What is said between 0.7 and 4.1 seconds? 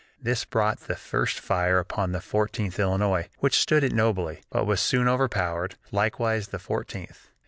the first fire upon the Fifteenth Illinois, which stood it